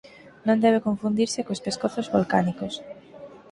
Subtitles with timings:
[0.47, 2.73] Non deben confundirse cos "pescozos volcánicos".